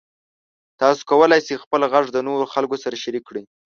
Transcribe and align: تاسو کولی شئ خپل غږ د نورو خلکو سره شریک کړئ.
تاسو 0.81 1.01
کولی 1.09 1.39
شئ 1.47 1.55
خپل 1.63 1.81
غږ 1.93 2.05
د 2.11 2.17
نورو 2.27 2.45
خلکو 2.53 2.75
سره 2.83 2.95
شریک 3.03 3.23
کړئ. 3.29 3.43